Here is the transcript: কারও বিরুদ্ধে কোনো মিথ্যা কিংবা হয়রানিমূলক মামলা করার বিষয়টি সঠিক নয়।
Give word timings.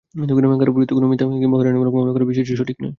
কারও 0.59 0.73
বিরুদ্ধে 0.75 0.95
কোনো 0.97 1.07
মিথ্যা 1.07 1.25
কিংবা 1.33 1.57
হয়রানিমূলক 1.57 1.93
মামলা 1.95 2.11
করার 2.13 2.29
বিষয়টি 2.31 2.51
সঠিক 2.53 2.77
নয়। 2.77 2.89